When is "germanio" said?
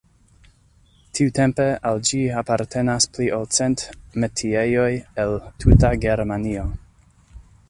6.09-6.71